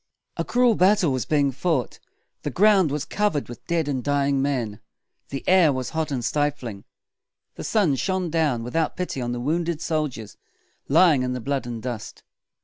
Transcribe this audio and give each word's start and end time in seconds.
A 0.35 0.43
cruel 0.43 0.73
battle 0.73 1.11
was 1.11 1.27
being 1.27 1.51
fought. 1.51 1.99
The 2.41 2.49
ground 2.49 2.89
was 2.89 3.05
covered 3.05 3.47
with 3.47 3.63
dead 3.67 3.87
and 3.87 4.03
dying 4.03 4.41
men. 4.41 4.79
The 5.29 5.47
air 5.47 5.71
was 5.71 5.91
hot 5.91 6.09
and 6.11 6.25
stifling. 6.25 6.85
The 7.53 7.63
sun 7.63 7.95
shone 7.97 8.31
down 8.31 8.63
without 8.63 8.97
pity 8.97 9.21
on 9.21 9.31
the 9.31 9.39
wounded 9.39 9.79
soldiers 9.79 10.37
lying 10.87 11.21
in 11.21 11.33
the 11.33 11.39
blood 11.39 11.67
and 11.67 11.83
dust. 11.83 12.23